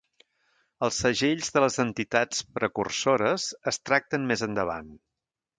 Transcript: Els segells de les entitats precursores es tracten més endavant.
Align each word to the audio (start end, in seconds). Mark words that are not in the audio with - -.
Els 0.87 1.01
segells 1.03 1.51
de 1.57 1.63
les 1.65 1.77
entitats 1.83 2.41
precursores 2.57 3.47
es 3.73 3.81
tracten 3.91 4.29
més 4.33 4.47
endavant. 4.53 4.93